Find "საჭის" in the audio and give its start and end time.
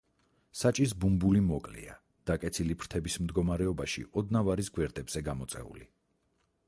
0.59-0.93